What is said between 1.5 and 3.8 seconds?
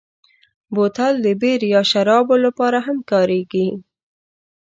یا شرابو لپاره هم کارېږي.